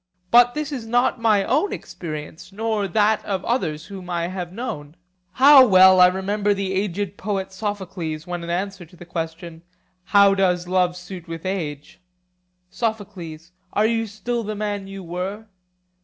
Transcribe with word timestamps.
But 0.31 0.55
this 0.55 0.71
is 0.71 0.87
not 0.87 1.21
my 1.21 1.43
own 1.43 1.71
experience, 1.71 2.51
nor 2.51 2.87
that 2.87 3.23
of 3.23 3.45
others 3.45 3.85
whom 3.85 4.09
I 4.09 4.29
have 4.29 4.51
known. 4.51 4.95
How 5.33 5.63
well 5.67 5.99
I 5.99 6.07
remember 6.07 6.55
the 6.55 6.73
aged 6.73 7.17
poet 7.17 7.51
Sophocles, 7.53 8.25
when 8.25 8.43
in 8.43 8.49
answer 8.49 8.83
to 8.83 8.95
the 8.95 9.05
question, 9.05 9.61
How 10.05 10.33
does 10.33 10.67
love 10.67 10.97
suit 10.97 11.27
with 11.27 11.45
age, 11.45 11.99
Sophocles,—are 12.71 13.85
you 13.85 14.07
still 14.07 14.41
the 14.43 14.55
man 14.55 14.87
you 14.87 15.03
were? 15.03 15.45